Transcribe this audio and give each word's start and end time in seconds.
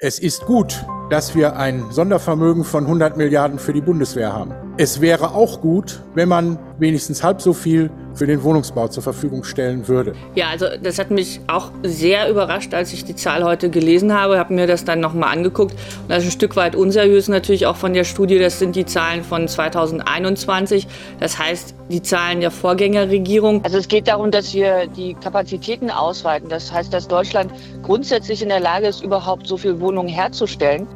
Es 0.00 0.20
ist 0.20 0.46
gut, 0.46 0.86
dass 1.10 1.34
wir 1.34 1.56
ein 1.56 1.84
Sondervermögen 1.90 2.64
von 2.64 2.84
100 2.84 3.16
Milliarden 3.16 3.58
für 3.58 3.72
die 3.72 3.80
Bundeswehr 3.80 4.32
haben. 4.32 4.52
Es 4.76 5.00
wäre 5.00 5.34
auch 5.34 5.60
gut, 5.60 6.00
wenn 6.14 6.28
man 6.28 6.58
wenigstens 6.78 7.24
halb 7.24 7.40
so 7.40 7.52
viel 7.52 7.90
für 8.14 8.26
den 8.26 8.42
Wohnungsbau 8.42 8.88
zur 8.88 9.02
Verfügung 9.02 9.44
stellen 9.44 9.88
würde. 9.88 10.12
Ja, 10.34 10.48
also 10.50 10.66
das 10.82 10.98
hat 10.98 11.10
mich 11.10 11.40
auch 11.46 11.70
sehr 11.82 12.28
überrascht, 12.28 12.74
als 12.74 12.92
ich 12.92 13.04
die 13.04 13.14
Zahl 13.14 13.44
heute 13.44 13.70
gelesen 13.70 14.12
habe, 14.12 14.38
habe 14.38 14.52
mir 14.54 14.66
das 14.66 14.84
dann 14.84 15.00
nochmal 15.00 15.32
angeguckt. 15.32 15.72
Und 15.72 16.08
das 16.08 16.18
ist 16.18 16.28
ein 16.28 16.32
Stück 16.32 16.56
weit 16.56 16.76
unseriös 16.76 17.28
natürlich 17.28 17.66
auch 17.66 17.76
von 17.76 17.94
der 17.94 18.04
Studie. 18.04 18.38
Das 18.38 18.58
sind 18.58 18.76
die 18.76 18.86
Zahlen 18.86 19.22
von 19.24 19.48
2021. 19.48 20.86
Das 21.20 21.38
heißt, 21.38 21.74
die 21.90 22.02
Zahlen 22.02 22.40
der 22.40 22.50
Vorgängerregierung. 22.50 23.64
Also 23.64 23.78
es 23.78 23.88
geht 23.88 24.08
darum, 24.08 24.30
dass 24.30 24.52
wir 24.52 24.86
die 24.88 25.14
Kapazitäten 25.14 25.90
ausweiten. 25.90 26.48
Das 26.48 26.72
heißt, 26.72 26.92
dass 26.92 27.08
Deutschland 27.08 27.52
grundsätzlich 27.82 28.42
in 28.42 28.48
der 28.48 28.60
Lage 28.60 28.88
ist, 28.88 29.02
überhaupt 29.02 29.46
so 29.46 29.56
viele 29.56 29.80
Wohnungen 29.80 30.08
herzustellen. 30.08 30.86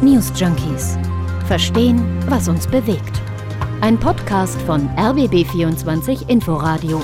News 0.00 0.32
Junkies 0.36 0.96
Verstehen, 1.48 2.00
was 2.30 2.48
uns 2.48 2.68
bewegt. 2.68 3.20
Ein 3.80 3.98
Podcast 3.98 4.60
von 4.62 4.88
RBB24 4.90 6.28
Inforadio. 6.28 7.02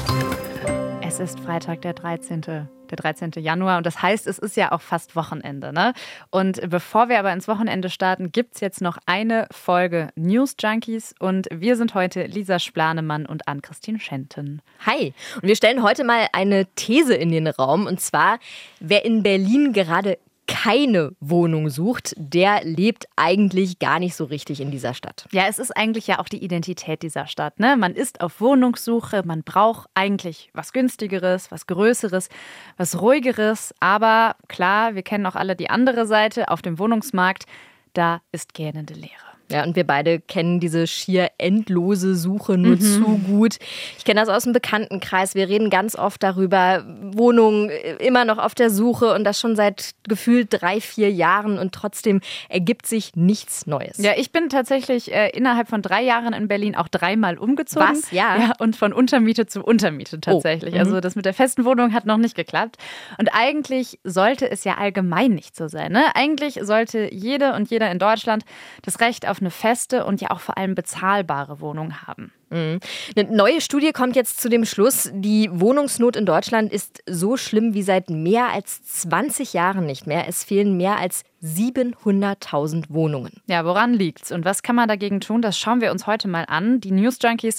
Es 1.02 1.18
ist 1.18 1.40
Freitag, 1.40 1.82
der 1.82 1.94
13. 1.94 2.42
Der 2.42 2.68
13. 2.96 3.32
Januar 3.38 3.78
und 3.78 3.86
das 3.86 4.00
heißt, 4.00 4.28
es 4.28 4.38
ist 4.38 4.56
ja 4.56 4.70
auch 4.70 4.80
fast 4.80 5.16
Wochenende. 5.16 5.72
Ne? 5.72 5.92
Und 6.30 6.60
bevor 6.70 7.08
wir 7.08 7.18
aber 7.18 7.32
ins 7.32 7.48
Wochenende 7.48 7.90
starten, 7.90 8.30
gibt 8.30 8.54
es 8.54 8.60
jetzt 8.60 8.80
noch 8.80 8.98
eine 9.06 9.48
Folge 9.50 10.10
News 10.14 10.54
Junkies 10.60 11.16
und 11.18 11.48
wir 11.50 11.76
sind 11.76 11.94
heute 11.94 12.26
Lisa 12.26 12.60
Splanemann 12.60 13.26
und 13.26 13.48
Ann-Christine 13.48 13.98
Schenten. 13.98 14.62
Hi, 14.86 15.14
und 15.36 15.48
wir 15.48 15.56
stellen 15.56 15.82
heute 15.82 16.04
mal 16.04 16.28
eine 16.32 16.66
These 16.76 17.14
in 17.14 17.32
den 17.32 17.48
Raum 17.48 17.86
und 17.86 18.00
zwar, 18.00 18.38
wer 18.78 19.04
in 19.04 19.24
Berlin 19.24 19.72
gerade 19.72 20.18
keine 20.46 21.12
Wohnung 21.20 21.68
sucht, 21.70 22.14
der 22.16 22.64
lebt 22.64 23.06
eigentlich 23.16 23.78
gar 23.78 23.98
nicht 23.98 24.14
so 24.14 24.24
richtig 24.24 24.60
in 24.60 24.70
dieser 24.70 24.94
Stadt. 24.94 25.26
Ja, 25.32 25.46
es 25.48 25.58
ist 25.58 25.76
eigentlich 25.76 26.06
ja 26.06 26.18
auch 26.18 26.28
die 26.28 26.42
Identität 26.42 27.02
dieser 27.02 27.26
Stadt. 27.26 27.58
Ne? 27.60 27.76
Man 27.76 27.94
ist 27.94 28.20
auf 28.20 28.40
Wohnungssuche, 28.40 29.22
man 29.24 29.42
braucht 29.42 29.88
eigentlich 29.94 30.50
was 30.52 30.72
Günstigeres, 30.72 31.50
was 31.50 31.66
Größeres, 31.66 32.28
was 32.76 33.00
Ruhigeres. 33.00 33.74
Aber 33.80 34.36
klar, 34.48 34.94
wir 34.94 35.02
kennen 35.02 35.26
auch 35.26 35.36
alle 35.36 35.56
die 35.56 35.70
andere 35.70 36.06
Seite 36.06 36.48
auf 36.48 36.62
dem 36.62 36.78
Wohnungsmarkt. 36.78 37.44
Da 37.92 38.20
ist 38.32 38.54
gähnende 38.54 38.94
Leere. 38.94 39.33
Ja, 39.50 39.62
und 39.64 39.76
wir 39.76 39.84
beide 39.84 40.20
kennen 40.20 40.58
diese 40.58 40.86
schier 40.86 41.30
endlose 41.38 42.16
Suche 42.16 42.56
nur 42.56 42.76
mhm. 42.76 42.80
zu 42.80 43.20
gut. 43.26 43.58
Ich 43.98 44.04
kenne 44.04 44.20
das 44.20 44.28
aus 44.28 44.44
dem 44.44 44.52
Bekanntenkreis. 44.52 45.34
Wir 45.34 45.48
reden 45.48 45.70
ganz 45.70 45.96
oft 45.96 46.22
darüber, 46.22 46.84
Wohnungen 47.12 47.68
äh, 47.68 47.96
immer 47.96 48.24
noch 48.24 48.38
auf 48.38 48.54
der 48.54 48.70
Suche 48.70 49.12
und 49.14 49.24
das 49.24 49.38
schon 49.38 49.54
seit 49.54 49.92
gefühlt 50.08 50.48
drei, 50.50 50.80
vier 50.80 51.10
Jahren 51.10 51.58
und 51.58 51.72
trotzdem 51.72 52.20
ergibt 52.48 52.86
sich 52.86 53.16
nichts 53.16 53.66
Neues. 53.66 53.98
Ja, 53.98 54.12
ich 54.16 54.32
bin 54.32 54.48
tatsächlich 54.48 55.12
äh, 55.12 55.28
innerhalb 55.30 55.68
von 55.68 55.82
drei 55.82 56.02
Jahren 56.02 56.32
in 56.32 56.48
Berlin 56.48 56.74
auch 56.74 56.88
dreimal 56.88 57.38
umgezogen. 57.38 57.88
Was? 57.88 58.10
Ja. 58.10 58.36
ja 58.36 58.52
und 58.58 58.76
von 58.76 58.92
Untermiete 58.92 59.46
zu 59.46 59.62
Untermiete 59.62 60.20
tatsächlich. 60.20 60.74
Oh. 60.74 60.76
Mhm. 60.76 60.80
Also 60.80 61.00
das 61.00 61.16
mit 61.16 61.26
der 61.26 61.34
festen 61.34 61.64
Wohnung 61.64 61.92
hat 61.92 62.06
noch 62.06 62.16
nicht 62.16 62.34
geklappt. 62.34 62.76
Und 63.18 63.28
eigentlich 63.32 63.98
sollte 64.04 64.50
es 64.50 64.64
ja 64.64 64.78
allgemein 64.78 65.32
nicht 65.32 65.54
so 65.54 65.68
sein. 65.68 65.92
Ne? 65.92 66.04
Eigentlich 66.14 66.60
sollte 66.62 67.12
jede 67.12 67.52
und 67.54 67.70
jeder 67.70 67.90
in 67.90 67.98
Deutschland 67.98 68.44
das 68.82 69.00
Recht 69.00 69.28
auf 69.28 69.33
auf 69.34 69.40
eine 69.40 69.50
feste 69.50 70.04
und 70.04 70.20
ja 70.20 70.30
auch 70.30 70.38
vor 70.38 70.56
allem 70.56 70.76
bezahlbare 70.76 71.60
Wohnung 71.60 72.06
haben. 72.06 72.32
Mhm. 72.50 72.78
Eine 73.16 73.36
neue 73.36 73.60
Studie 73.60 73.90
kommt 73.90 74.14
jetzt 74.14 74.40
zu 74.40 74.48
dem 74.48 74.64
Schluss, 74.64 75.10
die 75.12 75.50
Wohnungsnot 75.52 76.14
in 76.14 76.24
Deutschland 76.24 76.72
ist 76.72 77.02
so 77.08 77.36
schlimm 77.36 77.74
wie 77.74 77.82
seit 77.82 78.10
mehr 78.10 78.52
als 78.52 78.84
20 78.84 79.54
Jahren 79.54 79.86
nicht 79.86 80.06
mehr. 80.06 80.28
Es 80.28 80.44
fehlen 80.44 80.76
mehr 80.76 80.98
als 80.98 81.24
700.000 81.42 82.84
Wohnungen. 82.90 83.32
Ja, 83.48 83.64
woran 83.64 83.92
liegt's 83.92 84.30
und 84.30 84.44
was 84.44 84.62
kann 84.62 84.76
man 84.76 84.86
dagegen 84.86 85.20
tun? 85.20 85.42
Das 85.42 85.58
schauen 85.58 85.80
wir 85.80 85.90
uns 85.90 86.06
heute 86.06 86.28
mal 86.28 86.44
an. 86.46 86.80
Die 86.80 86.92
News 86.92 87.18
Junkies, 87.20 87.58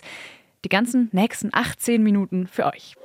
die 0.63 0.69
ganzen 0.69 1.09
nächsten 1.11 1.49
18 1.51 2.01
Minuten 2.01 2.47
für 2.47 2.67
euch. 2.67 2.95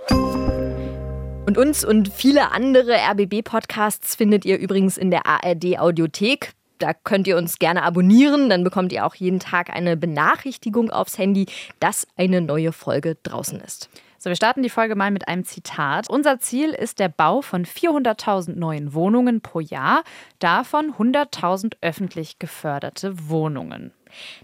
Und 1.47 1.59
uns 1.59 1.85
und 1.85 2.13
viele 2.13 2.53
andere 2.53 2.99
RBB-Podcasts 3.11 4.15
findet 4.15 4.45
ihr 4.45 4.59
übrigens 4.59 4.97
in 4.97 5.11
der 5.11 5.27
ARD-Audiothek. 5.27 6.53
Da 6.81 6.95
könnt 6.95 7.27
ihr 7.27 7.37
uns 7.37 7.59
gerne 7.59 7.83
abonnieren, 7.83 8.49
dann 8.49 8.65
bekommt 8.65 8.91
ihr 8.91 9.05
auch 9.05 9.15
jeden 9.15 9.39
Tag 9.39 9.69
eine 9.71 9.99
Benachrichtigung 9.99 10.91
aufs 10.91 11.19
Handy, 11.19 11.47
dass 11.79 12.07
eine 12.17 12.41
neue 12.41 12.73
Folge 12.73 13.19
draußen 13.23 13.61
ist. 13.61 13.91
So, 14.19 14.31
wir 14.31 14.37
starten 14.37 14.63
die 14.63 14.71
Folge 14.71 14.97
mal 14.97 15.11
mit 15.11 15.29
einem 15.29 15.45
Zitat. 15.45 16.09
Unser 16.09 16.41
Ziel 16.41 16.71
ist 16.71 16.99
der 16.99 17.11
Bau 17.11 17.43
von 17.43 17.67
400.000 17.67 18.55
neuen 18.55 18.95
Wohnungen 18.95 19.43
pro 19.43 19.61
Jahr, 19.61 20.03
davon 20.39 20.95
100.000 20.95 21.75
öffentlich 21.83 22.39
geförderte 22.39 23.29
Wohnungen. 23.29 23.93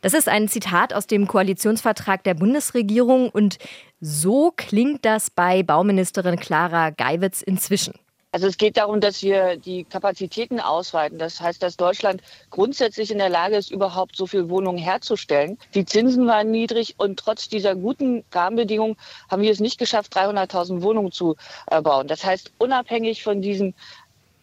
Das 0.02 0.12
ist 0.12 0.28
ein 0.28 0.48
Zitat 0.48 0.92
aus 0.92 1.06
dem 1.06 1.26
Koalitionsvertrag 1.26 2.22
der 2.22 2.34
Bundesregierung 2.34 3.30
und 3.30 3.58
so 4.00 4.52
klingt 4.54 5.06
das 5.06 5.30
bei 5.30 5.62
Bauministerin 5.62 6.36
Clara 6.36 6.90
Geiwitz 6.90 7.40
inzwischen. 7.40 7.94
Also 8.36 8.48
es 8.48 8.58
geht 8.58 8.76
darum, 8.76 9.00
dass 9.00 9.22
wir 9.22 9.56
die 9.56 9.84
Kapazitäten 9.84 10.60
ausweiten. 10.60 11.18
Das 11.18 11.40
heißt, 11.40 11.62
dass 11.62 11.78
Deutschland 11.78 12.20
grundsätzlich 12.50 13.10
in 13.10 13.16
der 13.16 13.30
Lage 13.30 13.56
ist, 13.56 13.70
überhaupt 13.70 14.14
so 14.14 14.26
viele 14.26 14.50
Wohnungen 14.50 14.76
herzustellen. 14.76 15.56
Die 15.72 15.86
Zinsen 15.86 16.26
waren 16.26 16.50
niedrig 16.50 16.96
und 16.98 17.18
trotz 17.18 17.48
dieser 17.48 17.74
guten 17.74 18.24
Rahmenbedingungen 18.30 18.98
haben 19.30 19.40
wir 19.40 19.50
es 19.50 19.58
nicht 19.58 19.78
geschafft, 19.78 20.14
300.000 20.14 20.82
Wohnungen 20.82 21.12
zu 21.12 21.36
äh, 21.68 21.80
bauen. 21.80 22.08
Das 22.08 22.26
heißt, 22.26 22.52
unabhängig 22.58 23.22
von 23.22 23.40
diesen 23.40 23.74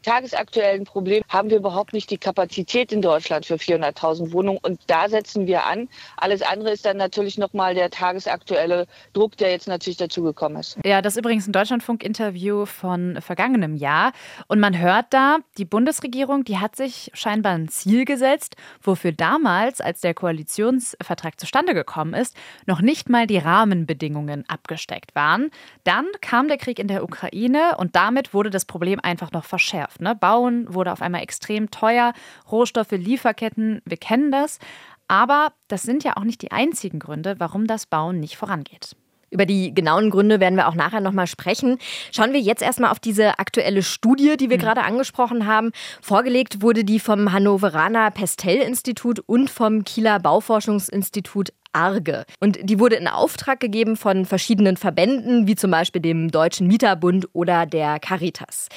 tagesaktuellen 0.03 0.83
Problem 0.83 1.23
haben 1.29 1.49
wir 1.49 1.57
überhaupt 1.57 1.93
nicht 1.93 2.11
die 2.11 2.17
Kapazität 2.17 2.91
in 2.91 3.01
Deutschland 3.01 3.45
für 3.45 3.55
400.000 3.55 4.31
Wohnungen. 4.31 4.59
Und 4.61 4.79
da 4.87 5.09
setzen 5.09 5.47
wir 5.47 5.65
an. 5.65 5.89
Alles 6.17 6.41
andere 6.41 6.71
ist 6.71 6.85
dann 6.85 6.97
natürlich 6.97 7.37
nochmal 7.37 7.73
der 7.73 7.89
tagesaktuelle 7.89 8.85
Druck, 9.13 9.37
der 9.37 9.51
jetzt 9.51 9.67
natürlich 9.67 9.97
dazugekommen 9.97 10.59
ist. 10.59 10.77
Ja, 10.85 11.01
das 11.01 11.13
ist 11.13 11.19
übrigens 11.19 11.47
ein 11.47 11.53
Deutschlandfunk-Interview 11.53 12.65
von 12.65 13.19
vergangenem 13.21 13.75
Jahr. 13.75 14.11
Und 14.47 14.59
man 14.59 14.77
hört 14.77 15.07
da, 15.09 15.37
die 15.57 15.65
Bundesregierung, 15.65 16.43
die 16.43 16.59
hat 16.59 16.75
sich 16.75 17.09
scheinbar 17.13 17.53
ein 17.53 17.69
Ziel 17.69 18.05
gesetzt, 18.05 18.55
wofür 18.81 19.11
damals, 19.11 19.81
als 19.81 20.01
der 20.01 20.13
Koalitionsvertrag 20.13 21.39
zustande 21.39 21.73
gekommen 21.73 22.13
ist, 22.13 22.35
noch 22.65 22.81
nicht 22.81 23.09
mal 23.09 23.25
die 23.25 23.37
Rahmenbedingungen 23.37 24.43
abgesteckt 24.47 25.15
waren. 25.15 25.49
Dann 25.83 26.05
kam 26.21 26.47
der 26.47 26.57
Krieg 26.57 26.79
in 26.79 26.87
der 26.87 27.03
Ukraine 27.03 27.77
und 27.77 27.95
damit 27.95 28.33
wurde 28.33 28.49
das 28.49 28.65
Problem 28.65 28.99
einfach 29.01 29.31
noch 29.31 29.45
verschärft 29.45 29.92
geschafft. 29.93 30.01
Ne? 30.01 30.15
Bauen 30.15 30.73
wurde 30.73 30.91
auf 30.91 31.01
einmal 31.01 31.21
extrem 31.21 31.71
teuer, 31.71 32.13
Rohstoffe, 32.51 32.91
Lieferketten, 32.91 33.81
wir 33.85 33.97
kennen 33.97 34.31
das. 34.31 34.59
Aber 35.07 35.51
das 35.67 35.83
sind 35.83 36.03
ja 36.03 36.17
auch 36.17 36.23
nicht 36.23 36.41
die 36.41 36.51
einzigen 36.51 36.99
Gründe, 36.99 37.35
warum 37.37 37.67
das 37.67 37.85
Bauen 37.85 38.19
nicht 38.19 38.37
vorangeht. 38.37 38.95
Über 39.29 39.45
die 39.47 39.73
genauen 39.73 40.11
Gründe 40.11 40.39
werden 40.39 40.55
wir 40.55 40.67
auch 40.67 40.75
nachher 40.75 41.01
nochmal 41.01 41.25
sprechen. 41.25 41.79
Schauen 42.11 42.33
wir 42.33 42.39
jetzt 42.39 42.61
erstmal 42.61 42.91
auf 42.91 42.99
diese 42.99 43.39
aktuelle 43.39 43.81
Studie, 43.81 44.37
die 44.37 44.49
wir 44.51 44.57
mhm. 44.57 44.61
gerade 44.61 44.83
angesprochen 44.83 45.47
haben. 45.47 45.71
Vorgelegt 46.01 46.61
wurde 46.61 46.83
die 46.83 46.99
vom 46.99 47.33
Hannoveraner 47.33 48.11
Pestel-Institut 48.11 49.19
und 49.25 49.49
vom 49.49 49.83
Kieler 49.83 50.19
Bauforschungsinstitut 50.19 51.49
Arge. 51.73 52.25
Und 52.39 52.57
die 52.61 52.79
wurde 52.79 52.95
in 52.95 53.07
Auftrag 53.07 53.59
gegeben 53.59 53.97
von 53.97 54.25
verschiedenen 54.25 54.78
Verbänden, 54.78 55.47
wie 55.47 55.56
zum 55.56 55.72
Beispiel 55.72 56.01
dem 56.01 56.31
Deutschen 56.31 56.67
Mieterbund 56.67 57.28
oder 57.34 57.66
der 57.66 58.00
Caritas. 58.00 58.69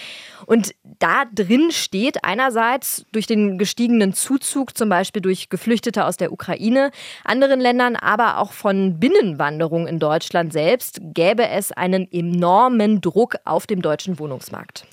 Und 0.46 0.74
da 0.98 1.24
drin 1.32 1.70
steht 1.70 2.24
einerseits 2.24 3.04
durch 3.12 3.26
den 3.26 3.58
gestiegenen 3.58 4.12
Zuzug, 4.12 4.76
zum 4.76 4.88
Beispiel 4.88 5.22
durch 5.22 5.48
Geflüchtete 5.48 6.04
aus 6.04 6.16
der 6.16 6.32
Ukraine, 6.32 6.90
anderen 7.24 7.60
Ländern, 7.60 7.96
aber 7.96 8.38
auch 8.38 8.52
von 8.52 8.98
Binnenwanderung 8.98 9.86
in 9.86 9.98
Deutschland 9.98 10.52
selbst, 10.52 11.00
gäbe 11.02 11.48
es 11.48 11.72
einen 11.72 12.10
enormen 12.10 13.00
Druck 13.00 13.36
auf 13.44 13.66
dem 13.66 13.82
deutschen 13.82 14.18
Wohnungsmarkt. 14.18 14.86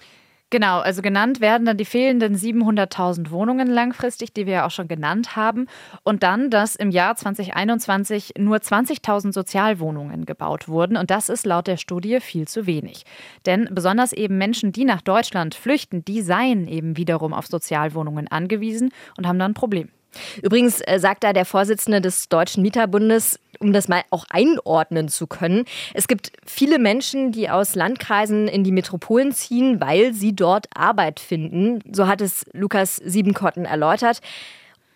Genau, 0.54 0.82
also 0.82 1.02
genannt 1.02 1.42
werden 1.42 1.66
dann 1.66 1.78
die 1.78 1.84
fehlenden 1.84 2.36
700.000 2.36 3.32
Wohnungen 3.32 3.68
langfristig, 3.68 4.34
die 4.34 4.46
wir 4.46 4.54
ja 4.54 4.68
auch 4.68 4.72
schon 4.72 4.88
genannt 4.88 5.36
haben. 5.36 5.66
Und 6.04 6.22
dann, 6.22 6.52
dass 6.52 6.76
im 6.76 6.92
Jahr 6.92 7.16
2021 7.16 8.34
nur 8.38 8.58
20.000 8.58 9.34
Sozialwohnungen 9.34 10.28
gebaut 10.28 10.68
wurden. 10.68 10.96
Und 10.96 11.10
das 11.10 11.30
ist 11.30 11.48
laut 11.48 11.66
der 11.66 11.78
Studie 11.78 12.20
viel 12.20 12.48
zu 12.48 12.68
wenig. 12.68 13.04
Denn 13.48 13.68
besonders 13.72 14.14
eben 14.14 14.38
Menschen, 14.38 14.72
die 14.72 14.86
nach 14.86 15.02
Deutschland 15.02 15.56
flüchten, 15.56 16.06
die 16.06 16.22
seien 16.22 16.68
eben 16.68 16.98
wiederum 16.98 17.34
auf 17.34 17.48
Sozialwohnungen 17.48 18.28
angewiesen 18.28 18.92
und 19.18 19.26
haben 19.26 19.40
dann 19.40 19.54
ein 19.54 19.56
Problem. 19.56 19.90
Übrigens 20.42 20.82
äh, 20.82 21.00
sagt 21.00 21.24
da 21.24 21.34
der 21.34 21.46
Vorsitzende 21.46 22.02
des 22.02 22.30
Deutschen 22.30 22.62
Mieterbundes, 22.64 23.40
um 23.60 23.74
das 23.74 23.88
mal 23.88 24.02
auch 24.10 24.26
einordnen 24.30 25.08
zu 25.08 25.28
können, 25.28 25.66
es 25.94 26.08
gibt 26.08 26.32
viele 26.46 26.80
Menschen, 26.80 27.32
die 27.32 27.50
aus 27.50 27.76
Landkreisen 27.76 28.48
in 28.48 28.64
die 28.64 28.72
Metropolen 28.72 29.32
ziehen, 29.32 29.80
weil 29.80 30.14
sie 30.14 30.36
dort 30.36 30.68
Arbeit 30.76 31.20
finden. 31.20 31.80
So 31.92 32.08
hat 32.08 32.22
es 32.22 32.46
Lukas 32.54 32.98
Siebenkotten 32.98 33.66
erläutert. 33.66 34.22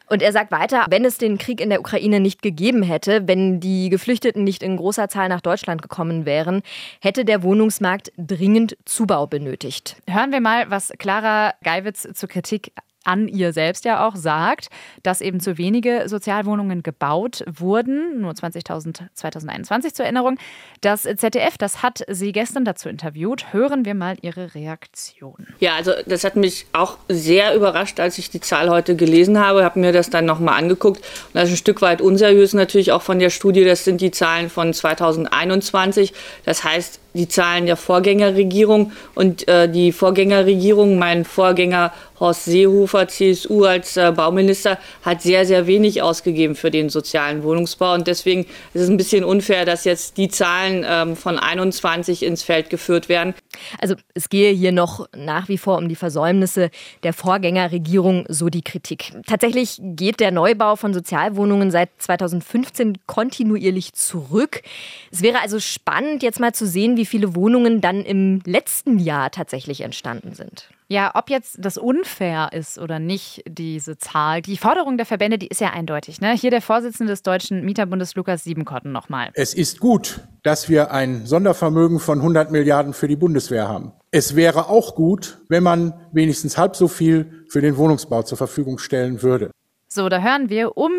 Und 0.09 0.21
er 0.21 0.31
sagt 0.31 0.51
weiter, 0.51 0.85
wenn 0.89 1.03
es 1.03 1.17
den 1.17 1.37
Krieg 1.37 1.59
in 1.59 1.69
der 1.69 1.81
Ukraine 1.81 2.19
nicht 2.19 2.41
gegeben 2.41 2.81
hätte, 2.81 3.27
wenn 3.27 3.59
die 3.59 3.89
Geflüchteten 3.89 4.43
nicht 4.43 4.63
in 4.63 4.77
großer 4.77 5.09
Zahl 5.09 5.27
nach 5.27 5.41
Deutschland 5.41 5.81
gekommen 5.81 6.25
wären, 6.25 6.61
hätte 7.01 7.25
der 7.25 7.43
Wohnungsmarkt 7.43 8.13
dringend 8.17 8.77
Zubau 8.85 9.27
benötigt. 9.27 9.97
Hören 10.09 10.31
wir 10.31 10.39
mal, 10.39 10.69
was 10.69 10.93
Clara 10.97 11.53
Geiwitz 11.61 12.07
zur 12.13 12.29
Kritik 12.29 12.71
an 13.07 13.27
ihr 13.27 13.53
selbst 13.53 13.85
ja 13.85 14.05
auch 14.05 14.15
sagt, 14.15 14.67
dass 15.03 15.21
eben 15.21 15.39
zu 15.39 15.57
wenige 15.57 16.03
Sozialwohnungen 16.07 16.83
gebaut 16.83 17.43
wurden, 17.47 18.21
nur 18.21 18.33
20.000 18.33 19.07
2021 19.13 19.93
zur 19.93 20.05
Erinnerung. 20.05 20.37
Das 20.81 21.03
ZDF, 21.03 21.57
das 21.57 21.81
hat 21.83 22.03
sie 22.07 22.31
gestern 22.31 22.65
dazu 22.65 22.89
interviewt. 22.89 23.53
Hören 23.53 23.85
wir 23.85 23.95
mal 23.95 24.17
ihre 24.21 24.53
Reaktion. 24.53 25.47
Ja, 25.59 25.75
also 25.75 25.93
das 26.05 26.23
hat 26.23 26.35
mich 26.35 26.65
auch 26.73 26.97
sehr 27.07 27.55
überrascht, 27.55 27.99
als 27.99 28.17
ich 28.17 28.29
die 28.29 28.41
Zahl 28.41 28.69
heute 28.69 28.95
gelesen 28.95 29.39
habe, 29.39 29.63
habe 29.63 29.79
mir 29.79 29.91
das 29.91 30.09
dann 30.09 30.25
nochmal 30.25 30.57
angeguckt. 30.57 30.99
Und 30.99 31.35
das 31.35 31.45
ist 31.45 31.55
ein 31.55 31.57
Stück 31.57 31.81
weit 31.81 32.01
unseriös 32.01 32.53
natürlich 32.53 32.91
auch 32.91 33.01
von 33.01 33.19
der 33.19 33.29
Studie. 33.29 33.63
Das 33.63 33.83
sind 33.83 34.01
die 34.01 34.11
Zahlen 34.11 34.49
von 34.49 34.73
2021. 34.73 36.13
Das 36.45 36.63
heißt, 36.63 36.99
die 37.17 37.27
Zahlen 37.27 37.65
der 37.65 37.75
Vorgängerregierung 37.75 38.91
und 39.15 39.47
äh, 39.47 39.69
die 39.69 39.91
Vorgängerregierung, 39.91 40.97
mein 40.97 41.25
Vorgänger 41.25 41.91
Horst 42.19 42.45
Seehofer, 42.45 43.07
CSU 43.07 43.65
als 43.65 43.97
äh, 43.97 44.11
Bauminister, 44.15 44.79
hat 45.03 45.21
sehr, 45.21 45.45
sehr 45.45 45.67
wenig 45.67 46.01
ausgegeben 46.01 46.55
für 46.55 46.71
den 46.71 46.89
sozialen 46.89 47.43
Wohnungsbau. 47.43 47.93
Und 47.93 48.07
deswegen 48.07 48.45
ist 48.73 48.81
es 48.81 48.89
ein 48.89 48.97
bisschen 48.97 49.23
unfair, 49.23 49.65
dass 49.65 49.83
jetzt 49.83 50.17
die 50.17 50.29
Zahlen 50.29 50.85
ähm, 50.87 51.15
von 51.15 51.37
21 51.37 52.23
ins 52.23 52.43
Feld 52.43 52.69
geführt 52.69 53.09
werden. 53.09 53.35
Also 53.79 53.95
es 54.13 54.29
gehe 54.29 54.51
hier 54.51 54.71
noch 54.71 55.07
nach 55.15 55.49
wie 55.49 55.57
vor 55.57 55.77
um 55.77 55.89
die 55.89 55.95
Versäumnisse 55.95 56.69
der 57.03 57.13
Vorgängerregierung, 57.13 58.25
so 58.29 58.49
die 58.49 58.61
Kritik. 58.61 59.13
Tatsächlich 59.25 59.79
geht 59.81 60.19
der 60.19 60.31
Neubau 60.31 60.75
von 60.75 60.93
Sozialwohnungen 60.93 61.71
seit 61.71 61.89
2015 61.97 62.99
kontinuierlich 63.05 63.93
zurück. 63.93 64.61
Es 65.11 65.21
wäre 65.21 65.41
also 65.41 65.59
spannend, 65.59 66.23
jetzt 66.23 66.39
mal 66.39 66.53
zu 66.53 66.67
sehen, 66.67 66.97
wie 66.97 67.05
viele 67.05 67.35
Wohnungen 67.35 67.81
dann 67.81 68.03
im 68.03 68.41
letzten 68.45 68.99
Jahr 68.99 69.31
tatsächlich 69.31 69.81
entstanden 69.81 70.33
sind. 70.33 70.69
Ja, 70.89 71.11
ob 71.15 71.29
jetzt 71.29 71.57
das 71.59 71.77
unfair 71.77 72.49
ist 72.53 72.79
oder 72.79 72.97
nicht, 72.99 73.43
diese 73.45 73.97
Zahl. 73.97 74.41
Die 74.41 74.55
Forderung 74.55 74.95
der 74.95 75.05
Verbände, 75.05 75.37
die 75.37 75.47
ist 75.47 75.59
ja 75.59 75.71
eindeutig. 75.71 76.21
Ne? 76.21 76.31
Hier 76.31 76.49
der 76.49 76.61
Vorsitzende 76.61 77.11
des 77.11 77.23
Deutschen 77.23 77.65
Mieterbundes, 77.65 78.15
Lukas 78.15 78.45
Siebenkotten, 78.45 78.93
nochmal. 78.93 79.29
Es 79.33 79.53
ist 79.53 79.81
gut, 79.81 80.21
dass 80.43 80.69
wir 80.69 80.91
ein 80.91 81.25
Sondervermögen 81.25 81.99
von 81.99 82.19
100 82.19 82.51
Milliarden 82.51 82.93
für 82.93 83.09
die 83.09 83.17
Bundeswehr 83.17 83.67
haben. 83.67 83.91
Es 84.11 84.37
wäre 84.37 84.69
auch 84.69 84.95
gut, 84.95 85.39
wenn 85.49 85.63
man 85.63 85.93
wenigstens 86.13 86.57
halb 86.57 86.77
so 86.77 86.87
viel 86.87 87.45
für 87.49 87.59
den 87.59 87.75
Wohnungsbau 87.75 88.23
zur 88.23 88.37
Verfügung 88.37 88.77
stellen 88.77 89.21
würde. 89.21 89.51
So, 89.89 90.07
da 90.07 90.21
hören 90.21 90.49
wir, 90.49 90.77
um 90.77 90.91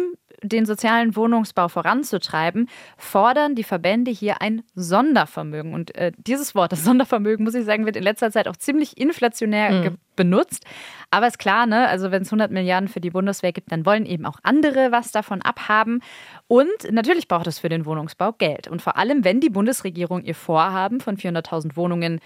den 0.42 0.66
sozialen 0.66 1.16
Wohnungsbau 1.16 1.68
voranzutreiben, 1.68 2.68
fordern 2.96 3.54
die 3.54 3.64
Verbände 3.64 4.10
hier 4.10 4.40
ein 4.40 4.62
Sondervermögen. 4.74 5.74
Und 5.74 5.94
äh, 5.96 6.12
dieses 6.16 6.54
Wort, 6.54 6.72
das 6.72 6.84
Sondervermögen, 6.84 7.44
muss 7.44 7.54
ich 7.54 7.64
sagen, 7.64 7.86
wird 7.86 7.96
in 7.96 8.02
letzter 8.02 8.30
Zeit 8.30 8.48
auch 8.48 8.56
ziemlich 8.56 8.98
inflationär 8.98 9.70
mhm. 9.70 9.98
benutzt. 10.16 10.64
Aber 11.10 11.26
ist 11.26 11.38
klar, 11.38 11.66
ne? 11.66 11.88
also 11.88 12.10
wenn 12.10 12.22
es 12.22 12.28
100 12.28 12.50
Milliarden 12.50 12.88
für 12.88 13.00
die 13.00 13.10
Bundeswehr 13.10 13.52
gibt, 13.52 13.72
dann 13.72 13.86
wollen 13.86 14.06
eben 14.06 14.26
auch 14.26 14.38
andere 14.42 14.92
was 14.92 15.10
davon 15.10 15.42
abhaben. 15.42 16.00
Und 16.46 16.90
natürlich 16.90 17.28
braucht 17.28 17.46
es 17.46 17.58
für 17.58 17.68
den 17.68 17.86
Wohnungsbau 17.86 18.32
Geld. 18.32 18.68
Und 18.68 18.82
vor 18.82 18.96
allem, 18.96 19.24
wenn 19.24 19.40
die 19.40 19.50
Bundesregierung 19.50 20.22
ihr 20.22 20.34
Vorhaben 20.34 21.00
von 21.00 21.16
400.000 21.16 21.76
Wohnungen 21.76 22.20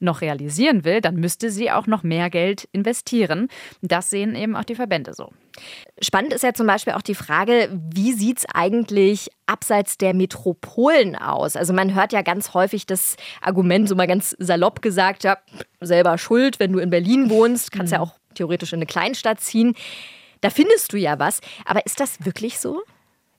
noch 0.00 0.20
realisieren 0.20 0.84
will, 0.84 1.00
dann 1.00 1.16
müsste 1.16 1.50
sie 1.50 1.70
auch 1.70 1.86
noch 1.86 2.02
mehr 2.02 2.30
Geld 2.30 2.68
investieren. 2.72 3.48
Das 3.82 4.10
sehen 4.10 4.34
eben 4.34 4.56
auch 4.56 4.64
die 4.64 4.76
Verbände 4.76 5.12
so. 5.14 5.32
Spannend 6.02 6.32
ist 6.32 6.42
ja 6.42 6.54
zum 6.54 6.66
Beispiel 6.66 6.92
auch 6.92 7.02
die 7.02 7.14
Frage, 7.14 7.68
wie 7.72 8.12
sieht 8.12 8.38
es 8.38 8.46
eigentlich 8.52 9.28
abseits 9.46 9.98
der 9.98 10.14
Metropolen 10.14 11.16
aus? 11.16 11.56
Also 11.56 11.72
man 11.72 11.94
hört 11.94 12.12
ja 12.12 12.22
ganz 12.22 12.54
häufig 12.54 12.86
das 12.86 13.16
Argument, 13.40 13.88
so 13.88 13.94
mal 13.94 14.06
ganz 14.06 14.36
salopp 14.38 14.82
gesagt, 14.82 15.24
ja, 15.24 15.38
selber 15.80 16.18
schuld, 16.18 16.60
wenn 16.60 16.72
du 16.72 16.78
in 16.78 16.90
Berlin 16.90 17.30
wohnst, 17.30 17.72
kannst 17.72 17.92
mhm. 17.92 17.96
ja 17.96 18.02
auch 18.02 18.14
theoretisch 18.34 18.72
in 18.72 18.78
eine 18.78 18.86
Kleinstadt 18.86 19.40
ziehen. 19.40 19.74
Da 20.40 20.50
findest 20.50 20.92
du 20.92 20.96
ja 20.96 21.18
was. 21.18 21.40
Aber 21.64 21.84
ist 21.84 22.00
das 22.00 22.24
wirklich 22.24 22.58
so? 22.58 22.82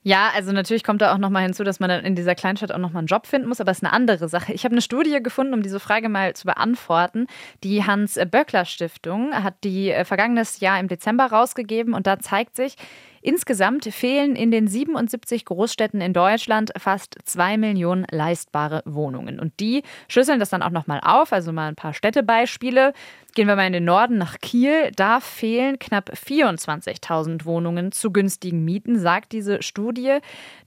Ja, 0.02 0.30
also 0.34 0.52
natürlich 0.52 0.82
kommt 0.82 1.02
da 1.02 1.12
auch 1.12 1.18
nochmal 1.18 1.42
hinzu, 1.42 1.62
dass 1.62 1.78
man 1.78 1.90
dann 1.90 2.04
in 2.04 2.14
dieser 2.14 2.34
Kleinstadt 2.34 2.72
auch 2.72 2.78
nochmal 2.78 3.00
einen 3.00 3.06
Job 3.06 3.26
finden 3.26 3.48
muss, 3.48 3.60
aber 3.60 3.70
es 3.70 3.78
ist 3.78 3.84
eine 3.84 3.92
andere 3.92 4.30
Sache. 4.30 4.54
Ich 4.54 4.64
habe 4.64 4.72
eine 4.72 4.80
Studie 4.80 5.22
gefunden, 5.22 5.52
um 5.52 5.62
diese 5.62 5.78
Frage 5.78 6.08
mal 6.08 6.34
zu 6.34 6.46
beantworten. 6.46 7.26
Die 7.62 7.84
Hans-Böckler-Stiftung 7.84 9.34
hat 9.34 9.62
die 9.62 9.90
äh, 9.90 10.06
vergangenes 10.06 10.60
Jahr 10.60 10.80
im 10.80 10.88
Dezember 10.88 11.26
rausgegeben 11.26 11.92
und 11.92 12.06
da 12.06 12.18
zeigt 12.18 12.56
sich, 12.56 12.76
Insgesamt 13.22 13.84
fehlen 13.86 14.34
in 14.34 14.50
den 14.50 14.66
77 14.66 15.44
Großstädten 15.44 16.00
in 16.00 16.12
Deutschland 16.12 16.70
fast 16.78 17.16
zwei 17.24 17.58
Millionen 17.58 18.06
leistbare 18.10 18.82
Wohnungen. 18.86 19.38
Und 19.38 19.60
die 19.60 19.82
schlüsseln 20.08 20.40
das 20.40 20.50
dann 20.50 20.62
auch 20.62 20.70
nochmal 20.70 21.00
auf, 21.02 21.32
also 21.32 21.52
mal 21.52 21.68
ein 21.68 21.76
paar 21.76 21.92
Städtebeispiele. 21.92 22.92
Gehen 23.34 23.46
wir 23.46 23.54
mal 23.54 23.66
in 23.66 23.72
den 23.72 23.84
Norden 23.84 24.18
nach 24.18 24.38
Kiel. 24.40 24.90
Da 24.96 25.20
fehlen 25.20 25.78
knapp 25.78 26.10
24.000 26.10 27.44
Wohnungen 27.44 27.92
zu 27.92 28.10
günstigen 28.10 28.64
Mieten, 28.64 28.98
sagt 28.98 29.32
diese 29.32 29.62
Studie. 29.62 30.18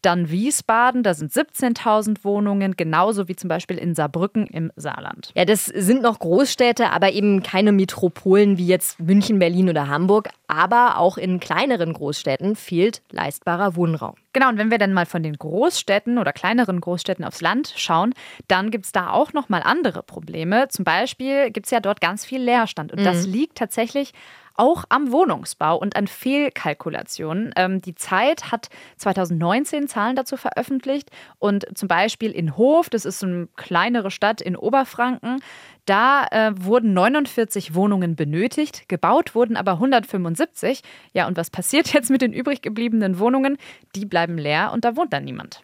Dann 0.02 0.30
Wiesbaden, 0.30 1.04
da 1.04 1.14
sind 1.14 1.32
17.000 1.32 2.24
Wohnungen, 2.24 2.76
genauso 2.78 3.28
wie 3.28 3.36
zum 3.36 3.48
Beispiel 3.48 3.78
in 3.78 3.96
Saarbrücken 3.96 4.48
im 4.48 4.72
Saarland. 4.76 5.32
Ja, 5.36 5.46
das 5.46 5.66
sind 5.66 6.04
noch 6.04 6.20
Großstädte, 6.20 6.92
aber 6.92 7.12
eben 7.12 7.44
keine 7.44 7.72
Metropolen 7.72 8.58
wie 8.58 8.68
jetzt 8.68 9.00
München, 9.00 9.40
Berlin 9.40 9.70
oder 9.70 9.88
Hamburg. 9.88 10.30
Aber 10.48 10.98
auch 10.98 11.18
in 11.18 11.40
kleineren 11.40 11.94
Großstädten 11.94 12.43
fehlt 12.56 13.02
leistbarer 13.12 13.76
Wohnraum. 13.76 14.16
Genau, 14.34 14.50
und 14.50 14.58
wenn 14.58 14.72
wir 14.72 14.78
dann 14.78 14.94
mal 14.94 15.06
von 15.06 15.24
den 15.24 15.38
Großstädten 15.38 16.18
oder 16.18 16.34
kleineren 16.34 16.82
Großstädten 16.82 17.24
aufs 17.24 17.42
Land 17.42 17.74
schauen, 17.76 18.14
dann 18.48 18.72
gibt 18.72 18.86
es 18.86 18.92
da 18.92 19.12
auch 19.12 19.34
noch 19.34 19.50
mal 19.50 19.62
andere 19.62 20.04
Probleme. 20.04 20.68
Zum 20.70 20.86
Beispiel 20.86 21.52
gibt 21.52 21.68
es 21.68 21.72
ja 21.72 21.80
dort 21.80 22.02
ganz 22.02 22.26
viel 22.26 22.42
Leerstand. 22.42 22.92
Und 22.92 23.02
mhm. 23.02 23.06
das 23.06 23.26
liegt 23.26 23.58
tatsächlich 23.58 24.14
auch 24.56 24.86
am 24.90 25.12
Wohnungsbau 25.12 25.78
und 25.78 25.96
an 25.96 26.08
Fehlkalkulationen. 26.08 27.54
Ähm, 27.56 27.82
die 27.82 27.96
Zeit 27.96 28.52
hat 28.52 28.70
2019 28.98 29.88
Zahlen 29.88 30.16
dazu 30.16 30.38
veröffentlicht 30.38 31.10
und 31.40 31.66
zum 31.78 31.88
Beispiel 31.88 32.32
in 32.32 32.56
Hof, 32.56 32.90
das 32.90 33.06
ist 33.06 33.24
eine 33.24 33.48
kleinere 33.56 34.12
Stadt 34.12 34.42
in 34.42 34.56
Oberfranken, 34.56 35.42
da 35.86 36.26
äh, 36.32 36.52
wurden 36.56 36.94
49 36.94 37.76
Wohnungen 37.76 38.16
benötigt, 38.16 38.88
gebaut 38.88 39.36
wurden 39.36 39.58
aber 39.58 39.74
175. 39.74 40.82
Ja, 41.14 41.28
und 41.28 41.38
was 41.38 41.50
passiert 41.50 41.88
jetzt 41.94 42.10
mit 42.10 42.22
den 42.22 42.34
übrig 42.34 42.62
gebliebenen 42.62 43.20
Wohnungen? 43.20 43.58
Die 43.96 44.06
bleiben 44.06 44.38
leer 44.38 44.72
und 44.74 44.86
da 44.86 44.96
wohnt 44.96 45.14
dann 45.14 45.26
niemand. 45.26 45.62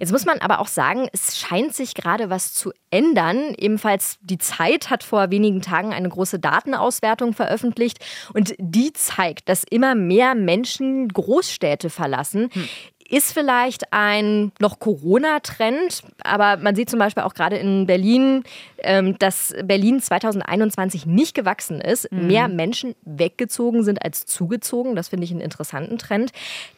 Jetzt 0.00 0.10
muss 0.10 0.24
man 0.24 0.38
aber 0.38 0.58
auch 0.58 0.66
sagen, 0.66 1.08
es 1.12 1.38
scheint 1.38 1.74
sich 1.74 1.94
gerade 1.94 2.30
was 2.30 2.52
zu 2.52 2.72
ändern. 2.90 3.54
Ebenfalls 3.56 4.18
die 4.20 4.38
Zeit 4.38 4.90
hat 4.90 5.04
vor 5.04 5.30
wenigen 5.30 5.62
Tagen 5.62 5.92
eine 5.92 6.08
große 6.08 6.40
Datenauswertung 6.40 7.34
veröffentlicht 7.34 7.98
und 8.32 8.54
die 8.58 8.92
zeigt, 8.92 9.48
dass 9.48 9.64
immer 9.64 9.94
mehr 9.94 10.34
Menschen 10.34 11.08
Großstädte 11.08 11.90
verlassen. 11.90 12.48
Hm 12.52 12.68
ist 13.10 13.32
vielleicht 13.32 13.92
ein 13.92 14.52
noch 14.60 14.78
Corona-Trend, 14.78 16.02
aber 16.22 16.56
man 16.56 16.76
sieht 16.76 16.88
zum 16.88 17.00
Beispiel 17.00 17.24
auch 17.24 17.34
gerade 17.34 17.56
in 17.56 17.86
Berlin, 17.86 18.44
ähm, 18.78 19.18
dass 19.18 19.54
Berlin 19.64 20.00
2021 20.00 21.06
nicht 21.06 21.34
gewachsen 21.34 21.80
ist. 21.80 22.10
Mhm. 22.12 22.26
Mehr 22.28 22.48
Menschen 22.48 22.94
weggezogen 23.02 23.82
sind 23.82 24.02
als 24.02 24.26
zugezogen. 24.26 24.94
Das 24.94 25.08
finde 25.08 25.24
ich 25.24 25.32
einen 25.32 25.40
interessanten 25.40 25.98
Trend. 25.98 26.30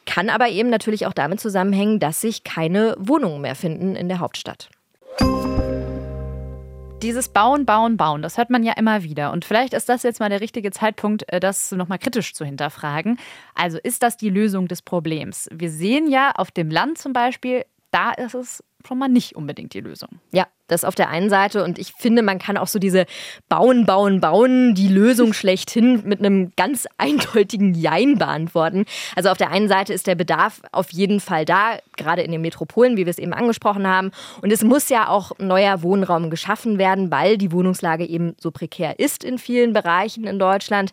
Kann 0.06 0.30
aber 0.30 0.48
eben 0.48 0.70
natürlich 0.70 1.06
auch 1.06 1.12
damit 1.12 1.38
zusammenhängen, 1.38 2.00
dass 2.00 2.22
sich 2.22 2.44
keine 2.44 2.96
Wohnungen 2.98 3.42
mehr 3.42 3.54
finden 3.54 3.94
in 3.94 4.08
der 4.08 4.18
Hauptstadt 4.18 4.70
dieses 7.02 7.28
Bauen, 7.28 7.66
Bauen, 7.66 7.96
Bauen, 7.96 8.22
das 8.22 8.38
hört 8.38 8.50
man 8.50 8.62
ja 8.62 8.74
immer 8.74 9.02
wieder. 9.02 9.32
Und 9.32 9.44
vielleicht 9.44 9.74
ist 9.74 9.88
das 9.88 10.02
jetzt 10.04 10.20
mal 10.20 10.28
der 10.28 10.40
richtige 10.40 10.70
Zeitpunkt, 10.70 11.30
äh, 11.32 11.40
das 11.40 11.72
nochmal 11.72 11.98
kritisch 11.98 12.32
zu 12.34 12.44
hinterfragen. 12.44 13.18
Also 13.54 13.78
ist 13.82 14.02
das 14.02 14.16
die 14.16 14.30
Lösung 14.30 14.68
des 14.68 14.82
Problems? 14.82 15.48
Wir 15.52 15.70
sehen 15.70 16.08
ja 16.08 16.32
auf 16.32 16.50
dem 16.50 16.70
Land 16.70 16.98
zum 16.98 17.12
Beispiel, 17.12 17.64
da 17.90 18.12
ist 18.12 18.34
es 18.34 18.64
schon 18.86 18.98
mal 18.98 19.08
nicht 19.08 19.36
unbedingt 19.36 19.74
die 19.74 19.80
Lösung. 19.80 20.08
Ja, 20.32 20.46
das 20.68 20.84
auf 20.84 20.94
der 20.94 21.08
einen 21.08 21.30
Seite. 21.30 21.64
Und 21.64 21.78
ich 21.78 21.92
finde, 21.92 22.22
man 22.22 22.38
kann 22.38 22.56
auch 22.56 22.66
so 22.66 22.78
diese 22.78 23.06
Bauen, 23.48 23.86
Bauen, 23.86 24.20
Bauen, 24.20 24.74
die 24.74 24.88
Lösung 24.88 25.32
schlechthin 25.32 26.02
mit 26.04 26.18
einem 26.18 26.52
ganz 26.56 26.86
eindeutigen 26.98 27.74
Jein 27.74 28.18
beantworten. 28.18 28.84
Also 29.16 29.30
auf 29.30 29.38
der 29.38 29.50
einen 29.50 29.68
Seite 29.68 29.92
ist 29.92 30.06
der 30.06 30.14
Bedarf 30.14 30.62
auf 30.72 30.90
jeden 30.90 31.20
Fall 31.20 31.44
da, 31.44 31.78
gerade 31.96 32.22
in 32.22 32.32
den 32.32 32.40
Metropolen, 32.40 32.96
wie 32.96 33.06
wir 33.06 33.10
es 33.10 33.18
eben 33.18 33.32
angesprochen 33.32 33.86
haben. 33.86 34.10
Und 34.40 34.52
es 34.52 34.64
muss 34.64 34.88
ja 34.88 35.08
auch 35.08 35.32
neuer 35.38 35.82
Wohnraum 35.82 36.30
geschaffen 36.30 36.78
werden, 36.78 37.10
weil 37.10 37.38
die 37.38 37.52
Wohnungslage 37.52 38.06
eben 38.06 38.34
so 38.40 38.50
prekär 38.50 38.98
ist 38.98 39.24
in 39.24 39.38
vielen 39.38 39.72
Bereichen 39.72 40.24
in 40.24 40.38
Deutschland. 40.38 40.92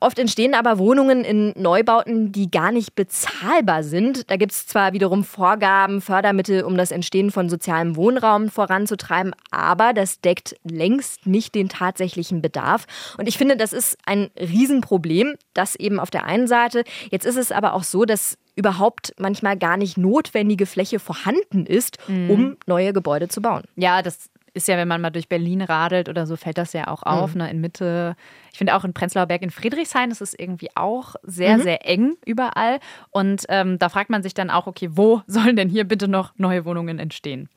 Oft 0.00 0.18
entstehen 0.18 0.54
aber 0.54 0.78
Wohnungen 0.78 1.24
in 1.24 1.52
Neubauten, 1.56 2.32
die 2.32 2.50
gar 2.50 2.72
nicht 2.72 2.94
bezahlbar 2.94 3.82
sind. 3.82 4.30
Da 4.30 4.36
gibt 4.36 4.52
es 4.52 4.66
zwar 4.66 4.92
wiederum 4.92 5.24
Vorgaben, 5.24 6.00
Fördermittel, 6.00 6.64
um 6.64 6.76
das 6.76 6.90
Entstehen 6.90 7.30
von 7.30 7.48
sozialem 7.48 7.96
Wohnraum 7.96 8.48
voranzutreiben, 8.48 9.34
aber 9.50 9.92
das 9.92 10.20
deckt 10.20 10.56
längst 10.64 11.26
nicht 11.26 11.54
den 11.54 11.68
tatsächlichen 11.68 12.42
Bedarf. 12.42 12.86
Und 13.18 13.28
ich 13.28 13.38
finde, 13.38 13.56
das 13.56 13.72
ist 13.72 13.98
ein 14.06 14.30
Riesenproblem, 14.38 15.34
das 15.54 15.76
eben 15.76 16.00
auf 16.00 16.10
der 16.10 16.24
einen 16.24 16.46
Seite. 16.46 16.84
Jetzt 17.10 17.26
ist 17.26 17.36
es 17.36 17.52
aber 17.52 17.74
auch 17.74 17.84
so, 17.84 18.04
dass 18.04 18.38
überhaupt 18.54 19.14
manchmal 19.18 19.56
gar 19.56 19.76
nicht 19.76 19.96
notwendige 19.96 20.66
Fläche 20.66 20.98
vorhanden 20.98 21.66
ist, 21.66 21.98
mhm. 22.08 22.30
um 22.30 22.56
neue 22.66 22.92
Gebäude 22.92 23.28
zu 23.28 23.40
bauen. 23.40 23.62
Ja, 23.76 24.02
das 24.02 24.28
ist 24.54 24.68
ja, 24.68 24.76
wenn 24.76 24.88
man 24.88 25.00
mal 25.00 25.10
durch 25.10 25.28
Berlin 25.28 25.62
radelt 25.62 26.08
oder 26.08 26.26
so, 26.26 26.36
fällt 26.36 26.58
das 26.58 26.72
ja 26.72 26.88
auch 26.88 27.02
auf, 27.02 27.34
mhm. 27.34 27.42
ne, 27.42 27.50
in 27.50 27.60
Mitte. 27.60 28.16
Ich 28.52 28.58
finde 28.58 28.74
auch 28.74 28.84
in 28.84 28.92
Prenzlauer 28.92 29.26
Berg 29.26 29.42
in 29.42 29.50
Friedrichshain 29.50 30.10
ist 30.10 30.20
es 30.20 30.34
irgendwie 30.34 30.68
auch 30.74 31.14
sehr, 31.22 31.58
mhm. 31.58 31.62
sehr 31.62 31.88
eng 31.88 32.16
überall. 32.26 32.78
Und 33.10 33.44
ähm, 33.48 33.78
da 33.78 33.88
fragt 33.88 34.10
man 34.10 34.22
sich 34.22 34.34
dann 34.34 34.50
auch, 34.50 34.66
okay, 34.66 34.90
wo 34.92 35.22
sollen 35.26 35.56
denn 35.56 35.68
hier 35.68 35.84
bitte 35.84 36.08
noch 36.08 36.32
neue 36.36 36.64
Wohnungen 36.64 36.98
entstehen? 36.98 37.48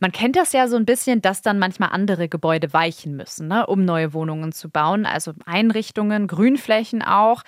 Man 0.00 0.10
kennt 0.10 0.34
das 0.34 0.52
ja 0.52 0.66
so 0.66 0.76
ein 0.76 0.84
bisschen, 0.84 1.22
dass 1.22 1.42
dann 1.42 1.60
manchmal 1.60 1.90
andere 1.92 2.28
Gebäude 2.28 2.72
weichen 2.72 3.16
müssen, 3.16 3.46
ne, 3.46 3.66
um 3.66 3.84
neue 3.84 4.12
Wohnungen 4.12 4.50
zu 4.50 4.68
bauen. 4.68 5.06
Also 5.06 5.32
Einrichtungen, 5.46 6.26
Grünflächen 6.26 7.02
auch. 7.02 7.42